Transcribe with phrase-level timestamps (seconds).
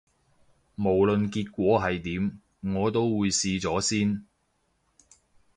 [0.77, 2.41] 無論結果係點，
[2.75, 4.25] 我都會試咗先